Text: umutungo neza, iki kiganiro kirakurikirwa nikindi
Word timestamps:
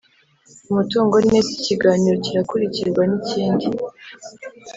umutungo 0.71 1.15
neza, 1.27 1.47
iki 1.53 1.59
kiganiro 1.67 2.15
kirakurikirwa 2.25 3.01
nikindi 3.09 3.67